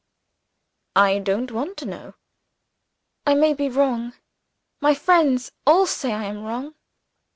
"I 0.95 1.19
don't 1.19 1.51
want 1.51 1.77
to 1.77 1.85
know." 1.85 2.15
"I 3.27 3.35
may 3.35 3.53
be 3.53 3.69
wrong. 3.69 4.13
My 4.81 4.95
friends 4.95 5.51
all 5.67 5.85
say 5.85 6.11
I 6.11 6.23
am 6.23 6.43
wrong." 6.43 6.73